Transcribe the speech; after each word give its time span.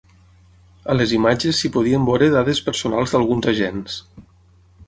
A 0.93 0.95
les 1.01 1.13
imatges 1.17 1.59
s’hi 1.59 1.71
podien 1.77 2.09
veure 2.09 2.31
dades 2.39 2.65
personals 2.71 3.15
d’alguns 3.17 3.51
agents. 3.53 4.03